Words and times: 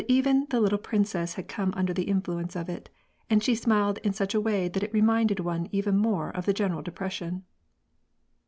en 0.09 0.47
the 0.49 0.59
little 0.59 0.79
princess 0.79 1.35
had 1.35 1.47
come 1.47 1.71
under 1.77 1.93
the 1.93 2.05
influence 2.05 2.55
of 2.55 2.67
it, 2.67 2.89
tod 3.29 3.43
she 3.43 3.53
smiled 3.53 3.99
in 3.99 4.11
such 4.11 4.33
a 4.33 4.41
way 4.41 4.67
that 4.67 4.81
it 4.81 4.91
reminded 4.91 5.39
one 5.39 5.69
even 5.71 5.95
more 5.95 6.31
of 6.35 6.47
the 6.47 6.53
general 6.53 6.81
depression. 6.81 7.45